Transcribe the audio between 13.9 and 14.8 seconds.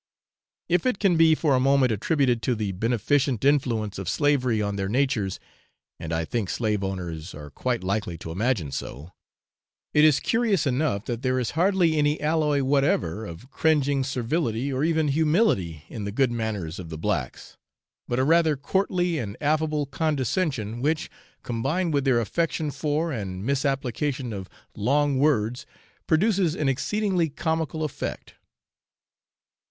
servility,